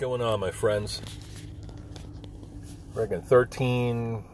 going 0.00 0.22
on, 0.22 0.40
my 0.40 0.50
friends? 0.50 1.02
Reckon 2.94 3.20
13 3.20 4.24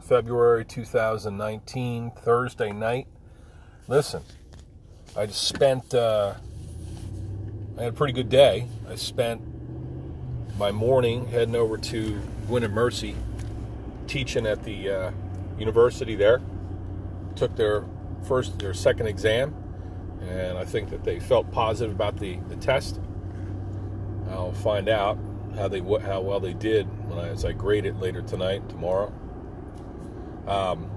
February 0.00 0.64
2019, 0.64 2.10
Thursday 2.10 2.72
night. 2.72 3.06
Listen, 3.86 4.24
I 5.16 5.26
just 5.26 5.46
spent, 5.46 5.94
uh, 5.94 6.34
I 7.78 7.82
had 7.82 7.92
a 7.92 7.96
pretty 7.96 8.12
good 8.12 8.28
day. 8.28 8.66
I 8.88 8.96
spent 8.96 9.40
my 10.58 10.72
morning 10.72 11.28
heading 11.28 11.54
over 11.54 11.78
to 11.78 12.20
Gwynedd 12.48 12.72
Mercy, 12.72 13.14
teaching 14.08 14.48
at 14.48 14.64
the 14.64 14.90
uh, 14.90 15.10
university 15.60 16.16
there. 16.16 16.42
Took 17.36 17.54
their 17.54 17.84
first, 18.26 18.58
their 18.58 18.74
second 18.74 19.06
exam, 19.06 19.54
and 20.22 20.58
I 20.58 20.64
think 20.64 20.90
that 20.90 21.04
they 21.04 21.20
felt 21.20 21.52
positive 21.52 21.94
about 21.94 22.16
the, 22.16 22.40
the 22.48 22.56
test. 22.56 22.98
I'll 24.52 24.60
find 24.60 24.88
out 24.88 25.18
how 25.56 25.68
they 25.68 25.80
how 25.80 26.20
well 26.20 26.40
they 26.40 26.54
did 26.54 26.86
when 27.08 27.18
I, 27.18 27.28
as 27.28 27.44
I 27.44 27.52
grade 27.52 27.86
it 27.86 27.98
later 27.98 28.22
tonight, 28.22 28.68
tomorrow. 28.68 29.12
Um, 30.46 30.90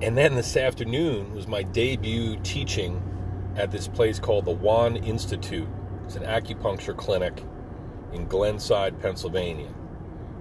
and 0.00 0.16
then 0.16 0.34
this 0.34 0.56
afternoon 0.56 1.34
was 1.34 1.48
my 1.48 1.62
debut 1.62 2.36
teaching 2.42 3.02
at 3.56 3.70
this 3.70 3.88
place 3.88 4.20
called 4.20 4.44
the 4.44 4.52
Won 4.52 4.96
Institute. 4.96 5.68
It's 6.04 6.16
an 6.16 6.22
acupuncture 6.22 6.96
clinic 6.96 7.42
in 8.12 8.26
Glenside, 8.26 9.00
Pennsylvania. 9.00 9.72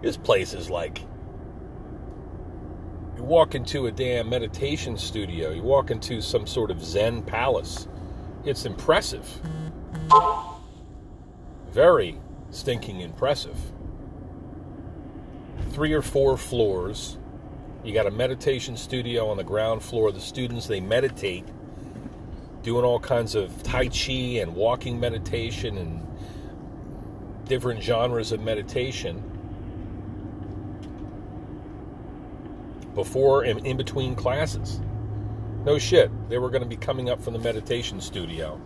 This 0.02 0.16
place 0.16 0.54
is 0.54 0.70
like 0.70 1.02
you 3.18 3.24
walk 3.24 3.56
into 3.56 3.88
a 3.88 3.92
damn 3.92 4.30
meditation 4.30 4.96
studio. 4.96 5.50
You 5.50 5.64
walk 5.64 5.90
into 5.90 6.22
some 6.22 6.46
sort 6.46 6.70
of 6.70 6.84
Zen 6.84 7.24
palace. 7.24 7.88
It's 8.46 8.66
impressive. 8.66 9.28
Very 11.72 12.20
stinking 12.52 13.02
impressive. 13.02 13.58
Three 15.72 15.94
or 15.94 16.02
four 16.02 16.38
floors. 16.38 17.18
You 17.84 17.94
got 17.94 18.08
a 18.08 18.12
meditation 18.12 18.76
studio 18.76 19.28
on 19.28 19.38
the 19.38 19.44
ground 19.44 19.84
floor. 19.84 20.12
The 20.12 20.20
students, 20.20 20.68
they 20.68 20.80
meditate, 20.80 21.46
doing 22.64 22.84
all 22.84 23.00
kinds 23.00 23.36
of 23.36 23.62
Tai 23.64 23.90
Chi 23.90 24.40
and 24.42 24.56
walking 24.56 25.00
meditation 25.00 25.78
and 25.78 26.06
different 27.46 27.82
genres 27.82 28.32
of 28.32 28.42
meditation. 28.42 29.24
Before 32.96 33.44
and 33.44 33.66
in 33.66 33.78
between 33.78 34.16
classes. 34.16 34.82
No 35.64 35.78
shit. 35.78 36.12
They 36.30 36.40
were 36.40 36.50
going 36.50 36.64
to 36.64 36.68
be 36.68 36.78
coming 36.78 37.10
up 37.10 37.22
from 37.22 37.34
the 37.34 37.40
meditation 37.40 38.02
studio 38.02 38.60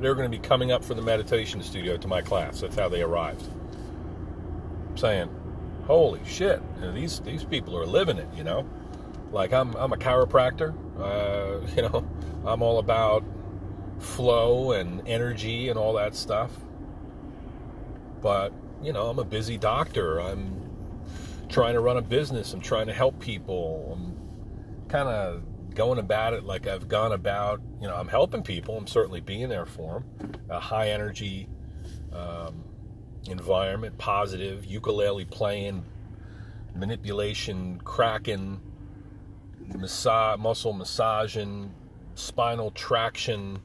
they're 0.00 0.14
going 0.14 0.30
to 0.30 0.36
be 0.36 0.42
coming 0.42 0.72
up 0.72 0.84
from 0.84 0.96
the 0.96 1.02
meditation 1.02 1.62
studio 1.62 1.96
to 1.96 2.08
my 2.08 2.22
class. 2.22 2.60
That's 2.60 2.76
how 2.76 2.88
they 2.88 3.02
arrived. 3.02 3.44
I'm 4.90 4.96
saying, 4.96 5.30
holy 5.86 6.20
shit, 6.24 6.62
these 6.94 7.20
these 7.20 7.44
people 7.44 7.76
are 7.76 7.86
living 7.86 8.18
it. 8.18 8.28
You 8.36 8.44
know, 8.44 8.68
like 9.32 9.52
I'm 9.52 9.74
I'm 9.76 9.92
a 9.92 9.96
chiropractor. 9.96 10.74
Uh, 10.98 11.66
you 11.76 11.82
know, 11.82 12.08
I'm 12.46 12.62
all 12.62 12.78
about 12.78 13.24
flow 13.98 14.72
and 14.72 15.06
energy 15.06 15.68
and 15.68 15.78
all 15.78 15.94
that 15.94 16.14
stuff. 16.14 16.52
But 18.20 18.52
you 18.82 18.92
know, 18.92 19.08
I'm 19.08 19.18
a 19.18 19.24
busy 19.24 19.58
doctor. 19.58 20.20
I'm 20.20 20.58
trying 21.48 21.74
to 21.74 21.80
run 21.80 21.96
a 21.96 22.02
business. 22.02 22.52
I'm 22.52 22.60
trying 22.60 22.86
to 22.86 22.92
help 22.92 23.18
people. 23.20 23.96
I'm 23.96 24.88
kind 24.88 25.08
of 25.08 25.42
going 25.78 26.00
about 26.00 26.34
it 26.34 26.42
like 26.42 26.66
I've 26.66 26.88
gone 26.88 27.12
about, 27.12 27.60
you 27.80 27.86
know, 27.86 27.94
I'm 27.94 28.08
helping 28.08 28.42
people. 28.42 28.76
I'm 28.76 28.88
certainly 28.88 29.20
being 29.20 29.48
there 29.48 29.64
for 29.64 30.02
them. 30.18 30.32
A 30.50 30.58
high 30.58 30.90
energy 30.90 31.48
um, 32.12 32.64
environment, 33.28 33.96
positive, 33.96 34.64
ukulele 34.64 35.24
playing, 35.24 35.84
manipulation, 36.74 37.80
cracking, 37.84 38.60
massage, 39.76 40.40
muscle 40.40 40.72
massaging, 40.72 41.72
spinal 42.16 42.72
traction, 42.72 43.60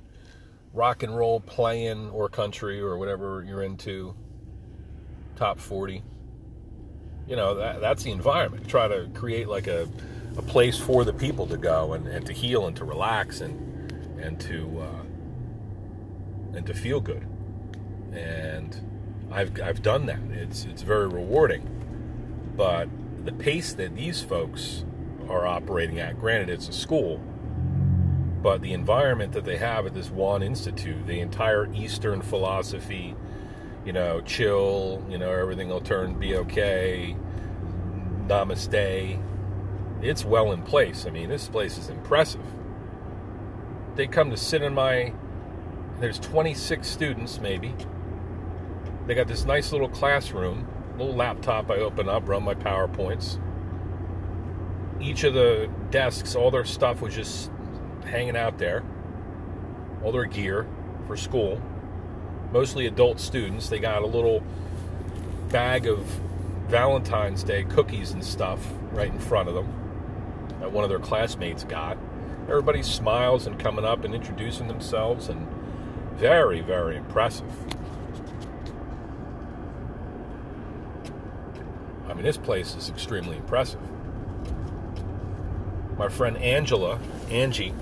rock 0.71 1.01
and 1.01 1.17
roll 1.17 1.39
playing 1.39 2.11
or 2.11 2.29
country 2.29 2.79
or 2.79 2.99
whatever 2.99 3.43
you're 3.43 3.63
into. 3.63 4.13
Top 5.35 5.57
40. 5.57 6.03
You 7.25 7.35
know, 7.35 7.55
that, 7.55 7.81
that's 7.81 8.03
the 8.03 8.11
environment. 8.11 8.67
Try 8.67 8.87
to 8.87 9.09
create 9.15 9.47
like 9.47 9.65
a 9.65 9.87
a 10.37 10.41
place 10.41 10.77
for 10.77 11.03
the 11.03 11.13
people 11.13 11.47
to 11.47 11.57
go 11.57 11.93
and, 11.93 12.07
and 12.07 12.25
to 12.25 12.33
heal 12.33 12.67
and 12.67 12.75
to 12.77 12.85
relax 12.85 13.41
and 13.41 13.91
and 14.19 14.39
to 14.39 14.81
uh, 14.81 16.55
and 16.55 16.65
to 16.65 16.73
feel 16.73 16.99
good. 16.99 17.25
And 18.13 18.75
I've 19.31 19.59
I've 19.61 19.81
done 19.81 20.05
that. 20.07 20.21
It's 20.31 20.65
it's 20.65 20.81
very 20.81 21.07
rewarding. 21.07 21.69
But 22.55 22.89
the 23.25 23.31
pace 23.31 23.73
that 23.73 23.95
these 23.95 24.21
folks 24.21 24.85
are 25.29 25.47
operating 25.47 25.99
at, 25.99 26.19
granted 26.19 26.49
it's 26.49 26.67
a 26.67 26.73
school, 26.73 27.19
but 28.41 28.61
the 28.61 28.73
environment 28.73 29.31
that 29.33 29.45
they 29.45 29.57
have 29.57 29.85
at 29.85 29.93
this 29.93 30.11
Won 30.11 30.43
Institute, 30.43 31.07
the 31.07 31.19
entire 31.19 31.73
Eastern 31.73 32.21
philosophy, 32.21 33.15
you 33.85 33.93
know, 33.93 34.21
chill, 34.21 35.03
you 35.09 35.17
know, 35.17 35.31
everything 35.31 35.69
will 35.69 35.81
turn 35.81 36.19
be 36.19 36.35
okay, 36.35 37.15
namaste, 38.27 39.19
it's 40.03 40.25
well 40.25 40.51
in 40.51 40.61
place. 40.63 41.05
I 41.05 41.09
mean, 41.09 41.29
this 41.29 41.47
place 41.47 41.77
is 41.77 41.89
impressive. 41.89 42.45
They 43.95 44.05
come 44.05 44.29
to 44.31 44.37
sit 44.37 44.61
in 44.61 44.73
my. 44.73 45.13
There's 45.99 46.19
26 46.19 46.85
students, 46.85 47.39
maybe. 47.39 47.73
They 49.07 49.15
got 49.15 49.27
this 49.27 49.45
nice 49.45 49.71
little 49.71 49.87
classroom, 49.87 50.67
little 50.97 51.15
laptop 51.15 51.71
I 51.71 51.75
open 51.75 52.09
up, 52.09 52.27
run 52.27 52.43
my 52.43 52.55
PowerPoints. 52.55 53.39
Each 54.99 55.23
of 55.23 55.33
the 55.33 55.69
desks, 55.89 56.35
all 56.35 56.51
their 56.51 56.65
stuff 56.65 57.01
was 57.01 57.15
just 57.15 57.49
hanging 58.05 58.35
out 58.35 58.57
there. 58.57 58.83
All 60.03 60.11
their 60.11 60.25
gear 60.25 60.67
for 61.07 61.15
school. 61.15 61.61
Mostly 62.51 62.87
adult 62.87 63.19
students. 63.19 63.69
They 63.69 63.79
got 63.79 64.01
a 64.01 64.07
little 64.07 64.43
bag 65.49 65.87
of 65.87 65.99
Valentine's 66.67 67.43
Day 67.43 67.63
cookies 67.63 68.11
and 68.11 68.23
stuff 68.23 68.65
right 68.91 69.11
in 69.11 69.19
front 69.19 69.47
of 69.47 69.55
them 69.55 69.82
that 70.63 70.71
one 70.71 70.85
of 70.85 70.89
their 70.89 70.97
classmates 70.97 71.65
got. 71.65 71.97
Everybody 72.47 72.83
smiles 72.83 73.47
and 73.47 73.59
coming 73.59 73.83
up 73.83 74.05
and 74.05 74.15
introducing 74.15 74.69
themselves, 74.69 75.27
and 75.27 75.45
very, 76.13 76.61
very 76.61 76.95
impressive. 76.95 77.51
I 82.07 82.13
mean, 82.13 82.23
this 82.23 82.37
place 82.37 82.75
is 82.75 82.89
extremely 82.89 83.35
impressive. 83.35 83.81
My 85.97 86.07
friend 86.07 86.37
Angela, 86.37 86.97
Angie, 87.29 87.73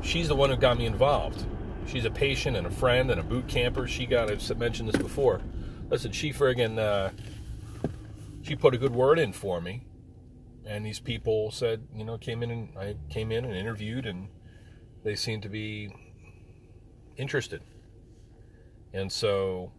she's 0.00 0.28
the 0.28 0.34
one 0.34 0.48
who 0.48 0.56
got 0.56 0.78
me 0.78 0.86
involved. 0.86 1.44
She's 1.86 2.06
a 2.06 2.10
patient 2.10 2.56
and 2.56 2.66
a 2.66 2.70
friend 2.70 3.10
and 3.10 3.20
a 3.20 3.22
boot 3.22 3.48
camper. 3.48 3.86
She 3.86 4.06
got, 4.06 4.30
I've 4.30 4.58
mentioned 4.58 4.88
this 4.88 4.96
before. 4.96 5.42
Listen, 5.90 6.10
she 6.10 6.32
friggin', 6.32 6.78
uh, 6.78 7.10
she 8.40 8.56
put 8.56 8.72
a 8.72 8.78
good 8.78 8.94
word 8.94 9.18
in 9.18 9.34
for 9.34 9.60
me 9.60 9.82
and 10.66 10.84
these 10.84 11.00
people 11.00 11.50
said, 11.50 11.86
you 11.94 12.04
know, 12.04 12.18
came 12.18 12.42
in 12.42 12.50
and 12.50 12.78
I 12.78 12.96
came 13.10 13.30
in 13.32 13.44
and 13.44 13.54
interviewed, 13.54 14.06
and 14.06 14.28
they 15.02 15.14
seemed 15.14 15.42
to 15.42 15.48
be 15.48 15.94
interested. 17.16 17.62
And 18.92 19.10
so 19.10 19.72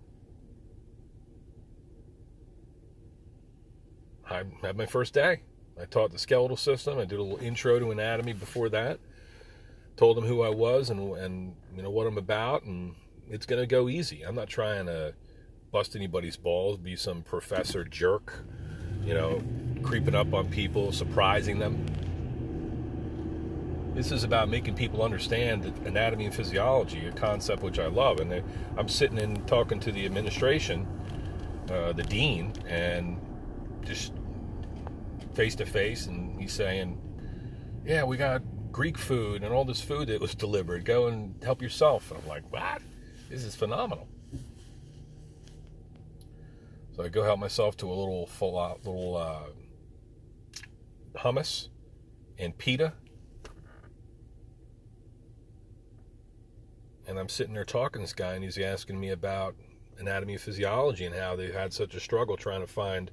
I 4.29 4.43
had 4.61 4.77
my 4.77 4.85
first 4.85 5.13
day. 5.13 5.41
I 5.79 5.85
taught 5.85 6.11
the 6.11 6.19
skeletal 6.19 6.57
system. 6.57 6.97
I 6.97 7.05
did 7.05 7.19
a 7.19 7.23
little 7.23 7.43
intro 7.43 7.79
to 7.79 7.91
anatomy 7.91 8.33
before 8.33 8.69
that. 8.69 8.99
Told 9.97 10.17
them 10.17 10.25
who 10.25 10.41
I 10.41 10.49
was 10.49 10.89
and 10.89 11.15
and 11.17 11.55
you 11.75 11.81
know 11.81 11.89
what 11.89 12.07
I'm 12.07 12.17
about, 12.17 12.63
and 12.63 12.95
it's 13.29 13.45
to 13.45 13.65
go 13.65 13.87
easy. 13.89 14.23
I'm 14.23 14.35
not 14.35 14.49
trying 14.49 14.87
to 14.87 15.13
bust 15.71 15.95
anybody's 15.95 16.37
balls, 16.37 16.77
be 16.77 16.95
some 16.95 17.21
professor 17.21 17.83
jerk, 17.83 18.43
you 19.03 19.13
know, 19.13 19.41
creeping 19.83 20.15
up 20.15 20.33
on 20.33 20.49
people, 20.49 20.91
surprising 20.91 21.59
them. 21.59 21.85
This 23.93 24.11
is 24.11 24.23
about 24.23 24.49
making 24.49 24.75
people 24.75 25.03
understand 25.03 25.63
that 25.63 25.87
anatomy 25.87 26.25
and 26.25 26.35
physiology, 26.35 27.05
a 27.07 27.11
concept 27.13 27.61
which 27.63 27.79
I 27.79 27.87
love. 27.87 28.19
And 28.19 28.43
I'm 28.77 28.89
sitting 28.89 29.19
and 29.19 29.47
talking 29.47 29.79
to 29.79 29.91
the 29.91 30.05
administration, 30.05 30.85
uh, 31.69 31.93
the 31.93 32.03
dean, 32.03 32.51
and 32.67 33.17
just 33.85 34.11
face 35.33 35.55
to 35.55 35.65
face, 35.65 36.07
and 36.07 36.39
he's 36.39 36.51
saying, 36.51 36.99
"Yeah, 37.85 38.03
we 38.03 38.17
got 38.17 38.41
Greek 38.71 38.97
food 38.97 39.43
and 39.43 39.53
all 39.53 39.63
this 39.63 39.81
food 39.81 40.09
that 40.09 40.19
was 40.19 40.35
delivered. 40.45 40.83
Go 40.83 41.07
and 41.07 41.41
help 41.43 41.61
yourself." 41.61 42.11
And 42.11 42.19
I'm 42.21 42.27
like, 42.27 42.51
"What? 42.51 42.81
This 43.29 43.43
is 43.43 43.55
phenomenal." 43.55 44.07
So 46.95 47.03
I 47.03 47.09
go 47.09 47.23
help 47.23 47.39
myself 47.39 47.75
to 47.77 47.87
a 47.87 47.93
little 47.93 48.25
full 48.25 48.57
out 48.57 48.85
little 48.85 49.17
uh, 49.17 49.49
hummus 51.17 51.69
and 52.37 52.57
pita. 52.57 52.93
and 57.07 57.19
I'm 57.19 57.29
sitting 57.29 57.53
there 57.53 57.65
talking 57.65 58.01
to 58.01 58.03
this 58.03 58.13
guy, 58.13 58.33
and 58.33 58.43
he's 58.43 58.57
asking 58.57 58.99
me 58.99 59.09
about 59.09 59.55
anatomy 59.99 60.33
and 60.33 60.41
physiology 60.41 61.05
and 61.05 61.15
how 61.15 61.35
they've 61.35 61.53
had 61.53 61.73
such 61.73 61.95
a 61.95 61.99
struggle 61.99 62.35
trying 62.35 62.61
to 62.61 62.67
find 62.67 63.11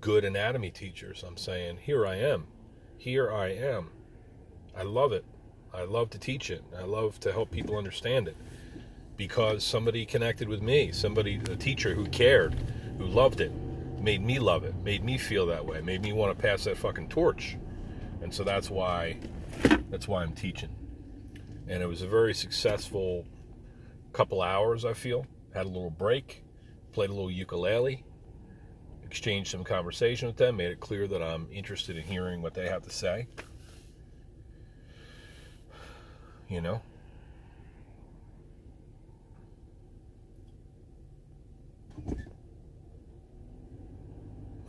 good 0.00 0.24
anatomy 0.24 0.70
teachers. 0.70 1.24
I'm 1.26 1.36
saying, 1.36 1.78
here 1.82 2.06
I 2.06 2.16
am. 2.16 2.46
Here 2.96 3.30
I 3.30 3.48
am. 3.48 3.90
I 4.76 4.82
love 4.82 5.12
it. 5.12 5.24
I 5.72 5.84
love 5.84 6.10
to 6.10 6.18
teach 6.18 6.50
it. 6.50 6.64
I 6.76 6.84
love 6.84 7.20
to 7.20 7.32
help 7.32 7.50
people 7.50 7.76
understand 7.76 8.28
it 8.28 8.36
because 9.16 9.64
somebody 9.64 10.04
connected 10.06 10.48
with 10.48 10.62
me, 10.62 10.92
somebody, 10.92 11.40
a 11.50 11.56
teacher 11.56 11.94
who 11.94 12.06
cared, 12.06 12.54
who 12.98 13.04
loved 13.04 13.40
it, 13.40 13.52
made 13.98 14.22
me 14.22 14.38
love 14.38 14.64
it, 14.64 14.74
made 14.76 15.04
me 15.04 15.18
feel 15.18 15.46
that 15.46 15.64
way, 15.64 15.80
made 15.80 16.02
me 16.02 16.12
want 16.12 16.36
to 16.36 16.42
pass 16.42 16.64
that 16.64 16.76
fucking 16.76 17.08
torch. 17.08 17.56
And 18.22 18.32
so 18.32 18.44
that's 18.44 18.70
why, 18.70 19.18
that's 19.90 20.08
why 20.08 20.22
I'm 20.22 20.32
teaching. 20.32 20.74
And 21.68 21.82
it 21.82 21.86
was 21.86 22.02
a 22.02 22.06
very 22.06 22.34
successful 22.34 23.26
couple 24.12 24.42
hours, 24.42 24.84
I 24.84 24.94
feel. 24.94 25.26
Had 25.52 25.66
a 25.66 25.68
little 25.68 25.90
break, 25.90 26.44
played 26.92 27.10
a 27.10 27.12
little 27.12 27.30
ukulele, 27.30 28.04
exchanged 29.04 29.50
some 29.50 29.64
conversation 29.64 30.28
with 30.28 30.36
them, 30.36 30.56
made 30.56 30.70
it 30.70 30.80
clear 30.80 31.06
that 31.06 31.22
I'm 31.22 31.48
interested 31.50 31.96
in 31.96 32.02
hearing 32.02 32.42
what 32.42 32.54
they 32.54 32.68
have 32.68 32.82
to 32.82 32.90
say. 32.90 33.28
You 36.48 36.60
know? 36.60 36.82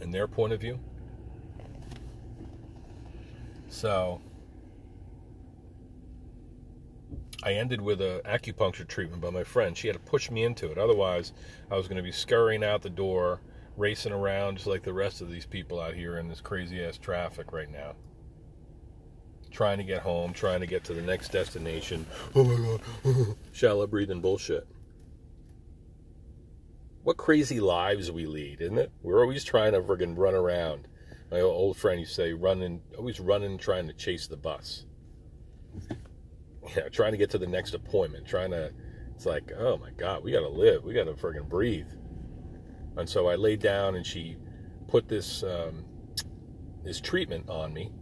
In 0.08 0.12
their 0.12 0.30
point 0.30 0.54
of 0.54 0.62
view. 0.62 0.80
So, 3.68 4.22
I 7.44 7.52
ended 7.52 7.82
with 7.82 8.00
a 8.00 8.22
acupuncture 8.24 8.88
treatment 8.88 9.22
by 9.22 9.32
my 9.32 9.44
friend. 9.44 9.76
She 9.76 9.90
had 9.90 9.96
to 9.96 10.00
push 10.00 10.32
me 10.32 10.46
into 10.46 10.72
it. 10.72 10.78
Otherwise, 10.78 11.34
I 11.70 11.76
was 11.76 11.90
going 11.90 11.98
to 11.98 12.04
be 12.04 12.14
scurrying 12.14 12.64
out 12.64 12.84
the 12.84 12.90
door, 12.90 13.42
racing 13.76 14.14
around 14.14 14.56
just 14.56 14.68
like 14.68 14.84
the 14.84 14.94
rest 14.94 15.20
of 15.20 15.30
these 15.30 15.46
people 15.46 15.78
out 15.82 15.94
here 15.94 16.20
in 16.20 16.30
this 16.30 16.40
crazy 16.40 16.82
ass 16.82 16.98
traffic 16.98 17.52
right 17.52 17.70
now. 17.70 17.94
Trying 19.52 19.80
to 19.80 19.84
get 19.84 20.04
home, 20.04 20.32
trying 20.32 20.62
to 20.62 20.68
get 20.68 20.86
to 20.86 20.94
the 20.94 21.02
next 21.02 21.34
destination. 21.34 22.06
Oh 22.34 22.46
my 22.46 22.80
god, 23.04 23.36
shallow 23.52 23.86
breathing 23.88 24.22
bullshit. 24.22 24.70
What 27.08 27.16
crazy 27.16 27.62
lives 27.62 28.12
we 28.12 28.26
lead, 28.26 28.60
isn't 28.60 28.78
it? 28.78 28.92
We're 29.02 29.22
always 29.22 29.46
trying 29.46 29.72
to 29.72 29.80
friggin' 29.80 30.18
run 30.18 30.36
around. 30.36 30.90
My 31.32 31.40
old 31.40 31.78
friend 31.78 32.02
used 32.02 32.14
to 32.18 32.22
say, 32.22 32.34
running, 32.34 32.82
always 32.98 33.22
running, 33.22 33.58
trying 33.58 33.88
to 33.88 33.94
chase 33.94 34.28
the 34.28 34.36
bus 34.36 34.84
yeah, 36.76 36.90
trying 36.90 37.14
to 37.14 37.18
get 37.18 37.30
to 37.30 37.38
the 37.38 37.48
next 37.48 37.74
appointment, 37.74 38.28
trying 38.28 38.52
to, 38.52 38.74
it's 39.16 39.26
like, 39.26 39.54
oh 39.58 39.78
my 39.78 39.92
God, 39.92 40.22
we 40.22 40.34
got 40.34 40.42
to 40.42 40.50
live. 40.50 40.84
We 40.84 40.94
got 40.94 41.06
to 41.06 41.14
friggin' 41.14 41.48
breathe. 41.48 41.88
And 42.98 43.08
so 43.08 43.28
I 43.28 43.36
laid 43.36 43.62
down 43.62 43.96
and 43.96 44.06
she 44.06 44.36
put 44.90 45.08
this, 45.08 45.44
um, 45.44 45.86
this 46.84 47.00
treatment 47.00 47.48
on 47.48 47.74
me. 47.74 47.94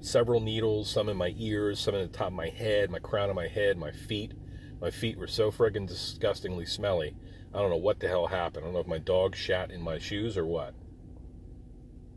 Several 0.00 0.40
needles, 0.40 0.90
some 0.90 1.08
in 1.08 1.16
my 1.16 1.32
ears, 1.38 1.80
some 1.80 1.94
in 1.94 2.02
the 2.02 2.08
top 2.08 2.26
of 2.26 2.32
my 2.34 2.50
head, 2.50 2.90
my 2.90 2.98
crown 2.98 3.30
of 3.30 3.36
my 3.36 3.48
head, 3.48 3.78
my 3.78 3.92
feet. 3.92 4.34
My 4.82 4.90
feet 4.90 5.16
were 5.16 5.28
so 5.28 5.52
friggin' 5.52 5.86
disgustingly 5.86 6.66
smelly. 6.66 7.14
I 7.54 7.60
don't 7.60 7.70
know 7.70 7.76
what 7.76 8.00
the 8.00 8.08
hell 8.08 8.26
happened. 8.26 8.64
I 8.64 8.66
don't 8.66 8.74
know 8.74 8.80
if 8.80 8.88
my 8.88 8.98
dog 8.98 9.36
shat 9.36 9.70
in 9.70 9.80
my 9.80 10.00
shoes 10.00 10.36
or 10.36 10.44
what. 10.44 10.74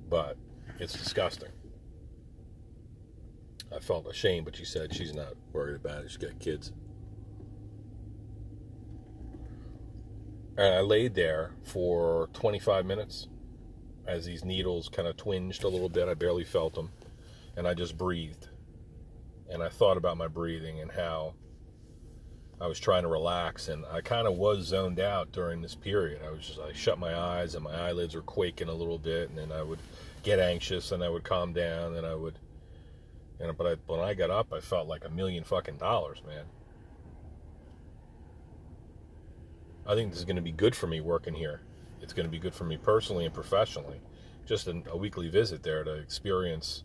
But 0.10 0.36
it's 0.80 0.94
disgusting. 0.94 1.52
I 3.74 3.78
felt 3.78 4.08
ashamed, 4.08 4.46
but 4.46 4.56
she 4.56 4.66
said 4.66 4.96
she's 4.96 5.14
not 5.14 5.34
worried 5.54 5.76
about 5.76 6.06
it. 6.06 6.10
She's 6.10 6.18
got 6.18 6.40
kids. 6.40 6.72
And 10.58 10.74
I 10.74 10.82
laid 10.82 11.14
there 11.14 11.52
for 11.62 12.30
25 12.34 12.84
minutes 12.84 13.28
as 14.08 14.26
these 14.26 14.44
needles 14.44 14.90
kind 14.90 15.08
of 15.08 15.18
twinged 15.18 15.64
a 15.64 15.68
little 15.68 15.90
bit. 15.90 16.10
I 16.10 16.16
barely 16.16 16.44
felt 16.44 16.74
them. 16.74 16.90
And 17.56 17.68
I 17.68 17.76
just 17.76 17.96
breathed. 17.96 18.48
And 19.52 19.62
I 19.62 19.70
thought 19.70 19.98
about 19.98 20.18
my 20.18 20.28
breathing 20.28 20.80
and 20.80 20.92
how 20.92 21.36
I 22.62 22.68
was 22.68 22.80
trying 22.80 23.04
to 23.04 23.10
relax. 23.10 23.68
And 23.68 23.86
I 23.92 24.02
kind 24.02 24.28
of 24.28 24.36
was 24.36 24.66
zoned 24.66 25.00
out 25.00 25.32
during 25.32 25.62
this 25.62 25.76
period. 25.76 26.22
I 26.26 26.32
was 26.32 26.48
just, 26.48 26.60
I 26.60 26.74
shut 26.74 27.00
my 27.00 27.16
eyes 27.16 27.56
and 27.56 27.64
my 27.64 27.76
eyelids 27.76 28.16
were 28.16 28.22
quaking 28.22 28.70
a 28.70 28.74
little 28.74 29.00
bit. 29.00 29.30
And 29.30 29.38
then 29.38 29.52
I 29.52 29.62
would 29.62 29.80
get 30.24 30.40
anxious 30.40 30.92
and 30.92 31.04
I 31.04 31.10
would 31.10 31.24
calm 31.24 31.54
down 31.54 31.96
and 31.96 32.06
I 32.06 32.16
would 32.16 32.40
and 33.40 33.56
but 33.58 33.68
I, 33.68 33.76
when 33.88 34.00
I 34.00 34.14
got 34.14 34.30
up, 34.30 34.54
I 34.54 34.60
felt 34.60 34.88
like 34.88 35.06
a 35.06 35.10
million 35.10 35.44
fucking 35.44 35.78
dollars, 35.78 36.22
man. 36.26 36.46
I 39.86 39.94
think 39.94 40.12
this 40.12 40.20
is 40.20 40.26
going 40.26 40.38
to 40.38 40.42
be 40.42 40.52
good 40.52 40.76
for 40.76 40.88
me 40.88 41.02
working 41.02 41.34
here. 41.34 41.62
It's 42.02 42.14
going 42.14 42.26
to 42.26 42.32
be 42.32 42.40
good 42.40 42.54
for 42.54 42.64
me 42.64 42.78
personally 42.78 43.26
and 43.26 43.34
professionally. 43.34 44.02
Just 44.46 44.68
a, 44.68 44.82
a 44.90 44.98
weekly 44.98 45.30
visit 45.30 45.64
there 45.64 45.84
to 45.84 45.94
experience 45.96 46.84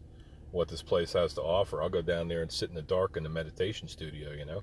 what 0.51 0.69
this 0.69 0.83
place 0.83 1.13
has 1.13 1.35
to 1.35 1.43
offer. 1.43 1.81
I'll 1.81 1.89
go 1.89 2.03
down 2.03 2.29
there 2.29 2.43
and 2.43 2.51
sit 2.51 2.69
in 2.69 2.75
the 2.75 2.83
dark 2.83 3.17
in 3.17 3.23
the 3.23 3.29
meditation 3.29 3.87
studio, 3.87 4.33
you 4.33 4.45
know. 4.45 4.63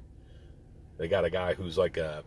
They 0.97 1.07
got 1.07 1.25
a 1.25 1.29
guy 1.29 1.53
who's 1.53 1.77
like 1.77 1.97
a 1.97 2.23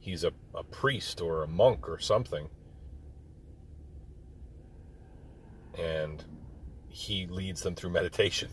he's 0.00 0.24
a, 0.24 0.32
a 0.54 0.62
priest 0.62 1.20
or 1.20 1.42
a 1.42 1.48
monk 1.48 1.88
or 1.88 1.98
something. 1.98 2.48
And 5.78 6.24
he 6.88 7.26
leads 7.26 7.62
them 7.62 7.74
through 7.74 7.90
meditation. 7.90 8.50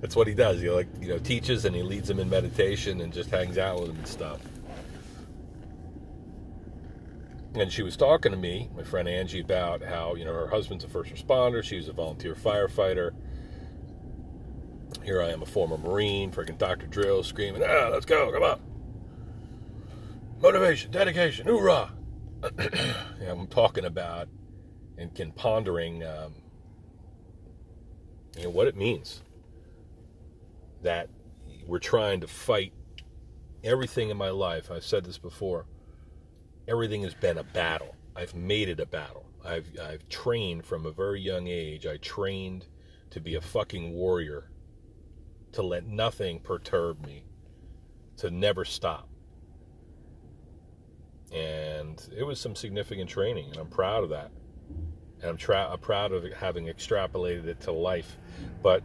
That's 0.00 0.14
what 0.14 0.26
he 0.26 0.34
does. 0.34 0.60
He 0.60 0.68
like 0.68 0.88
you 1.00 1.08
know 1.08 1.18
teaches 1.18 1.64
and 1.64 1.74
he 1.74 1.82
leads 1.82 2.08
them 2.08 2.20
in 2.20 2.28
meditation 2.28 3.00
and 3.00 3.12
just 3.12 3.30
hangs 3.30 3.56
out 3.56 3.80
with 3.80 3.88
them 3.88 3.96
and 3.96 4.06
stuff. 4.06 4.40
And 7.54 7.72
she 7.72 7.82
was 7.82 7.96
talking 7.96 8.32
to 8.32 8.38
me, 8.38 8.68
my 8.76 8.82
friend 8.82 9.08
Angie, 9.08 9.40
about 9.40 9.80
how 9.80 10.14
you 10.16 10.24
know 10.24 10.34
her 10.34 10.48
husband's 10.48 10.84
a 10.84 10.88
first 10.88 11.14
responder. 11.14 11.62
She's 11.62 11.88
a 11.88 11.92
volunteer 11.92 12.34
firefighter. 12.34 13.12
Here 15.04 15.20
I 15.20 15.28
am, 15.30 15.42
a 15.42 15.46
former 15.46 15.76
Marine, 15.76 16.32
freaking 16.32 16.56
Dr. 16.56 16.86
Drill, 16.86 17.22
screaming, 17.22 17.62
"Ah, 17.62 17.88
let's 17.92 18.06
go! 18.06 18.32
Come 18.32 18.42
on!" 18.42 18.60
Motivation, 20.40 20.90
dedication, 20.90 21.46
hoorah! 21.46 21.92
yeah, 22.58 23.30
I'm 23.30 23.46
talking 23.46 23.84
about 23.84 24.28
and 24.98 25.14
can 25.14 25.32
pondering 25.32 26.02
um, 26.02 26.34
you 28.36 28.44
know 28.44 28.50
what 28.50 28.66
it 28.66 28.76
means 28.76 29.22
that 30.82 31.08
we're 31.66 31.78
trying 31.78 32.20
to 32.20 32.26
fight 32.26 32.72
everything 33.62 34.10
in 34.10 34.16
my 34.16 34.28
life 34.28 34.70
i've 34.70 34.84
said 34.84 35.04
this 35.04 35.18
before 35.18 35.66
everything 36.68 37.02
has 37.02 37.14
been 37.14 37.38
a 37.38 37.44
battle 37.44 37.94
i've 38.14 38.34
made 38.34 38.68
it 38.68 38.78
a 38.78 38.86
battle 38.86 39.24
i've 39.44 39.70
i've 39.82 40.06
trained 40.08 40.64
from 40.64 40.84
a 40.84 40.90
very 40.90 41.20
young 41.20 41.46
age 41.48 41.86
i 41.86 41.96
trained 41.98 42.66
to 43.10 43.20
be 43.20 43.34
a 43.34 43.40
fucking 43.40 43.92
warrior 43.92 44.50
to 45.54 45.62
let 45.62 45.86
nothing 45.86 46.40
perturb 46.40 47.04
me 47.06 47.24
to 48.18 48.30
never 48.30 48.64
stop. 48.64 49.08
And 51.32 52.00
it 52.16 52.22
was 52.22 52.40
some 52.40 52.54
significant 52.54 53.10
training 53.10 53.48
and 53.48 53.56
i'm 53.56 53.66
proud 53.66 54.04
of 54.04 54.10
that. 54.10 54.30
And 55.20 55.30
I'm, 55.30 55.36
tra- 55.36 55.70
I'm 55.72 55.78
proud 55.78 56.12
of 56.12 56.24
having 56.32 56.66
extrapolated 56.66 57.46
it 57.46 57.60
to 57.60 57.72
life. 57.72 58.16
But 58.62 58.82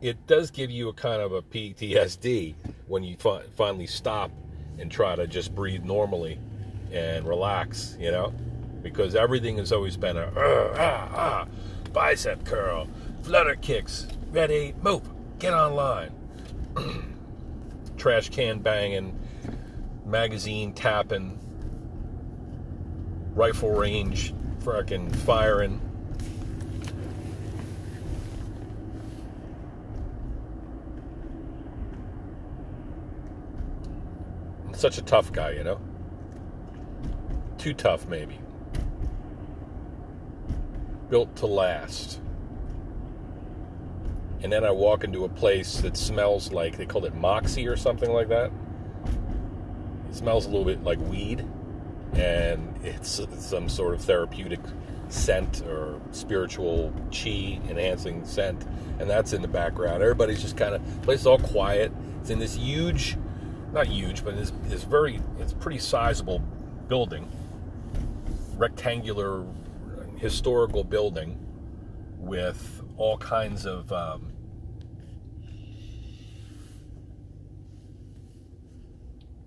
it 0.00 0.26
does 0.26 0.50
give 0.50 0.70
you 0.70 0.88
a 0.88 0.92
kind 0.92 1.22
of 1.22 1.32
a 1.32 1.42
PTSD 1.42 2.54
when 2.86 3.04
you 3.04 3.16
fi- 3.16 3.42
finally 3.54 3.86
stop 3.86 4.30
and 4.78 4.90
try 4.90 5.14
to 5.14 5.26
just 5.26 5.54
breathe 5.54 5.84
normally 5.84 6.38
and 6.90 7.28
relax, 7.28 7.96
you 8.00 8.10
know, 8.10 8.32
because 8.82 9.14
everything 9.14 9.58
has 9.58 9.72
always 9.72 9.96
been 9.96 10.16
a 10.16 10.22
uh, 10.22 11.44
bicep 11.92 12.44
curl, 12.44 12.88
flutter 13.22 13.54
kicks, 13.54 14.06
ready, 14.32 14.74
move, 14.82 15.02
get 15.40 15.54
online, 15.54 16.12
trash 17.96 18.28
can 18.28 18.58
banging, 18.58 19.18
magazine 20.04 20.74
tapping, 20.74 21.38
rifle 23.34 23.70
range 23.70 24.34
fucking 24.60 25.10
firing. 25.10 25.80
I'm 34.66 34.74
Such 34.74 34.98
a 34.98 35.02
tough 35.02 35.32
guy, 35.32 35.52
you 35.52 35.64
know? 35.64 35.80
Too 37.56 37.72
tough, 37.72 38.06
maybe. 38.08 38.38
Built 41.08 41.34
to 41.36 41.46
last. 41.46 42.20
And 44.42 44.52
then 44.52 44.64
I 44.64 44.70
walk 44.70 45.04
into 45.04 45.24
a 45.24 45.28
place 45.28 45.80
that 45.82 45.96
smells 45.96 46.52
like, 46.52 46.76
they 46.76 46.86
called 46.86 47.04
it 47.04 47.14
Moxie 47.14 47.68
or 47.68 47.76
something 47.76 48.10
like 48.10 48.28
that. 48.28 48.50
It 50.08 50.14
smells 50.14 50.46
a 50.46 50.48
little 50.48 50.64
bit 50.64 50.82
like 50.82 50.98
weed 50.98 51.46
and 52.14 52.74
it's 52.82 53.20
some 53.38 53.68
sort 53.68 53.94
of 53.94 54.02
therapeutic 54.02 54.60
scent 55.08 55.62
or 55.62 56.00
spiritual 56.12 56.92
chi 57.10 57.60
enhancing 57.68 58.24
scent, 58.24 58.64
and 58.98 59.08
that's 59.08 59.32
in 59.32 59.42
the 59.42 59.48
background. 59.48 60.02
Everybody's 60.02 60.40
just 60.40 60.56
kind 60.56 60.74
of 60.74 61.02
place 61.02 61.20
is 61.20 61.26
all 61.26 61.38
quiet. 61.38 61.92
It's 62.20 62.30
in 62.30 62.38
this 62.38 62.54
huge, 62.54 63.16
not 63.72 63.86
huge, 63.86 64.24
but 64.24 64.34
it's, 64.34 64.52
it's 64.68 64.84
very, 64.84 65.20
it's 65.38 65.52
pretty 65.52 65.78
sizable 65.78 66.40
building, 66.88 67.28
rectangular, 68.56 69.44
historical 70.16 70.84
building 70.84 71.38
with 72.18 72.79
all 73.00 73.16
kinds 73.16 73.64
of 73.64 73.90
um, 73.94 74.30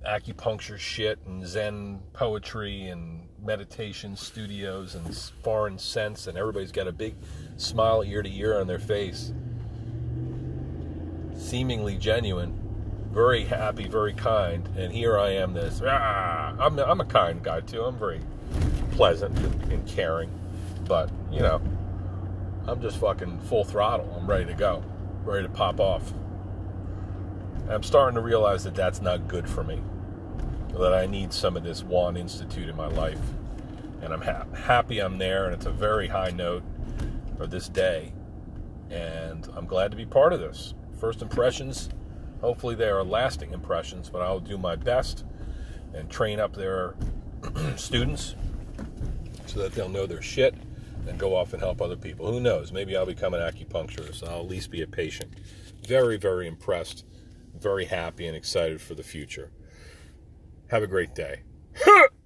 acupuncture 0.04 0.80
shit 0.80 1.20
and 1.28 1.46
Zen 1.46 2.00
poetry 2.14 2.88
and 2.88 3.28
meditation 3.40 4.16
studios 4.16 4.96
and 4.96 5.16
foreign 5.44 5.78
scents, 5.78 6.26
and 6.26 6.36
everybody's 6.36 6.72
got 6.72 6.88
a 6.88 6.92
big 6.92 7.14
smile 7.58 8.04
ear 8.04 8.24
to 8.24 8.30
ear 8.30 8.60
on 8.60 8.66
their 8.66 8.80
face. 8.80 9.32
Seemingly 11.38 11.96
genuine, 11.98 12.60
very 13.12 13.44
happy, 13.44 13.88
very 13.88 14.16
kind, 14.16 14.68
and 14.76 14.92
here 14.92 15.20
I 15.20 15.30
am. 15.30 15.54
This, 15.54 15.80
ah, 15.86 16.56
I'm, 16.60 16.80
I'm 16.80 17.02
a 17.02 17.06
kind 17.06 17.44
guy 17.44 17.62
too. 17.62 17.84
I'm 17.84 18.00
very 18.00 18.22
pleasant 18.94 19.38
and 19.72 19.88
caring, 19.88 20.32
but 20.88 21.12
you 21.32 21.42
know, 21.42 21.62
I'm 22.68 22.82
just 22.82 22.98
fucking 22.98 23.42
full 23.42 23.66
throttle. 23.66 24.14
I'm 24.18 24.30
ready 24.30 24.46
to 24.46 24.54
go, 24.54 24.84
ready 25.24 25.46
to 25.46 25.54
pop 25.54 25.80
off. 25.80 26.14
I'm 27.70 27.84
starting 27.84 28.16
to 28.16 28.22
realize 28.22 28.64
that 28.64 28.76
that's 28.76 29.02
not 29.02 29.28
good 29.28 29.50
for 29.50 29.64
me 29.64 29.82
that 30.80 30.94
I 30.94 31.06
need 31.06 31.32
some 31.32 31.56
of 31.56 31.64
this 31.64 31.84
Won 31.84 32.18
Institute 32.18 32.68
in 32.68 32.76
my 32.76 32.88
life. 32.88 33.20
And 34.02 34.14
I'm 34.14 34.22
ha- 34.22 34.46
happy 34.56 35.00
I'm 35.00 35.18
there, 35.18 35.46
and 35.46 35.54
it's 35.54 35.66
a 35.66 35.72
very 35.72 36.08
high 36.08 36.32
note 36.32 36.64
for 37.38 37.48
this 37.48 37.70
day. 37.70 38.12
And 38.90 39.48
I'm 39.56 39.66
glad 39.66 39.92
to 39.92 39.98
be 39.98 40.06
part 40.06 40.34
of 40.34 40.40
this. 40.40 40.74
First 41.00 41.22
impressions, 41.22 41.90
hopefully 42.42 42.76
they 42.76 42.90
are 42.90 43.04
lasting 43.04 43.54
impressions, 43.54 44.10
but 44.10 44.22
I'll 44.22 44.40
do 44.40 44.58
my 44.58 44.76
best 44.76 45.26
and 45.94 46.10
train 46.10 46.40
up 46.40 46.56
their 46.56 46.96
students 47.76 48.36
so 49.46 49.60
that 49.60 49.74
they'll 49.74 49.90
know 49.90 50.08
their 50.08 50.22
shit 50.22 50.56
and 51.08 51.20
go 51.20 51.36
off 51.36 51.54
and 51.54 51.62
help 51.62 51.82
other 51.82 51.96
people. 51.96 52.32
Who 52.32 52.40
knows? 52.40 52.72
Maybe 52.72 52.96
I'll 52.96 53.06
become 53.06 53.34
an 53.34 53.42
acupuncturist. 53.42 54.28
I'll 54.28 54.42
at 54.42 54.48
least 54.50 54.72
be 54.72 54.82
a 54.82 54.88
patient. 54.88 55.34
Very, 55.88 56.18
very 56.18 56.48
impressed, 56.48 57.06
very 57.54 57.86
happy, 57.86 58.26
and 58.26 58.36
excited 58.36 58.82
for 58.82 58.96
the 58.96 59.04
future. 59.04 59.52
Have 60.70 60.84
a 60.84 60.88
great 60.88 61.14
day. 61.14 61.44